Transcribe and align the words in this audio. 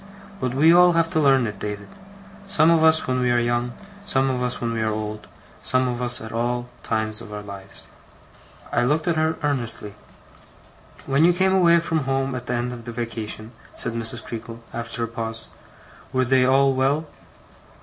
But 0.39 0.55
we 0.55 0.73
all 0.73 0.93
have 0.93 1.11
to 1.11 1.19
learn 1.19 1.45
it, 1.45 1.59
David; 1.59 1.87
some 2.47 2.71
of 2.71 2.83
us 2.83 3.05
when 3.05 3.19
we 3.19 3.29
are 3.29 3.39
young, 3.39 3.73
some 4.03 4.31
of 4.31 4.41
us 4.41 4.59
when 4.59 4.73
we 4.73 4.81
are 4.81 4.89
old, 4.91 5.27
some 5.61 5.87
of 5.87 6.01
us 6.01 6.19
at 6.19 6.31
all 6.31 6.69
times 6.81 7.21
of 7.21 7.31
our 7.31 7.43
lives.' 7.43 7.85
I 8.73 8.83
looked 8.83 9.07
at 9.07 9.15
her 9.15 9.37
earnestly. 9.43 9.93
'When 11.05 11.23
you 11.23 11.33
came 11.33 11.53
away 11.53 11.79
from 11.81 12.05
home 12.09 12.33
at 12.33 12.47
the 12.47 12.55
end 12.55 12.73
of 12.73 12.85
the 12.85 12.91
vacation,' 12.91 13.51
said 13.77 13.93
Mrs. 13.93 14.23
Creakle, 14.23 14.63
after 14.73 15.03
a 15.03 15.07
pause, 15.07 15.49
'were 16.11 16.25
they 16.25 16.45
all 16.47 16.73
well? 16.73 17.05